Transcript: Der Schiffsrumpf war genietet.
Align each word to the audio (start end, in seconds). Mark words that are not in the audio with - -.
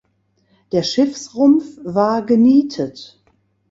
Der 0.71 0.81
Schiffsrumpf 0.81 1.77
war 1.83 2.25
genietet. 2.25 3.21